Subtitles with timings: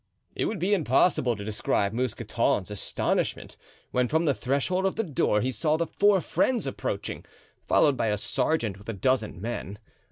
[0.33, 3.55] It would be impossible to describe Mousqueton's astonishment
[3.91, 7.23] when from the threshold of the door he saw the four friends approaching,
[7.67, 9.77] followed by a sergeant with a dozen men.